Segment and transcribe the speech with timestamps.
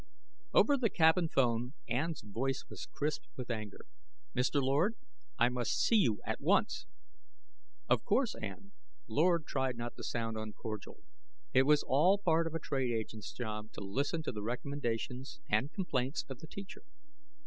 [0.51, 3.85] _Over the cabin 'phone, Ann's voice was crisp with anger.
[4.35, 4.59] "Mr.
[4.59, 4.95] Lord,
[5.37, 6.87] I must see you at once."
[7.87, 8.71] "Of course, Ann."
[9.07, 11.03] Lord tried not to sound uncordial.
[11.53, 15.71] It was all part of a trade agent's job, to listen to the recommendations and
[15.71, 16.81] complaints of the teacher.